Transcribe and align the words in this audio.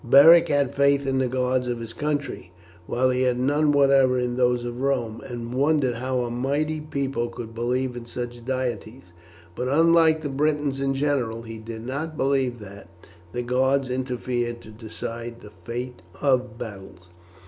Beric 0.03 0.47
had 0.47 0.73
faith 0.73 1.05
in 1.05 1.19
the 1.19 1.27
gods 1.27 1.67
of 1.67 1.77
his 1.79 1.93
country, 1.93 2.51
while 2.87 3.11
he 3.11 3.21
had 3.21 3.37
none 3.37 3.71
whatever 3.71 4.17
in 4.17 4.35
those 4.35 4.65
of 4.65 4.81
Rome, 4.81 5.21
and 5.27 5.53
wondered 5.53 5.97
how 5.97 6.21
a 6.21 6.31
mighty 6.31 6.81
people 6.81 7.27
could 7.29 7.53
believe 7.53 7.95
in 7.95 8.07
such 8.07 8.43
deities; 8.43 9.13
but, 9.55 9.67
unlike 9.67 10.21
the 10.23 10.29
Britons 10.29 10.81
in 10.81 10.95
general, 10.95 11.43
he 11.43 11.59
did 11.59 11.85
not 11.85 12.17
believe 12.17 12.57
that 12.61 12.87
the 13.31 13.43
gods 13.43 13.91
interfered 13.91 14.59
to 14.61 14.69
decide 14.69 15.39
the 15.41 15.51
fate 15.65 16.01
of 16.19 16.57
battles. 16.57 17.09